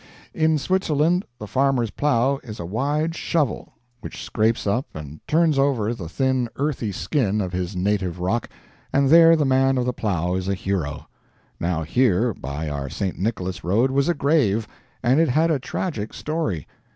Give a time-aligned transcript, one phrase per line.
[0.33, 5.93] In Switzerland the farmer's plow is a wide shovel, which scrapes up and turns over
[5.93, 8.49] the thin earthy skin of his native rock
[8.91, 11.07] and there the man of the plow is a hero.
[11.59, 13.19] Now here, by our St.
[13.19, 14.67] Nicholas road, was a grave,
[15.03, 16.65] and it had a tragic story.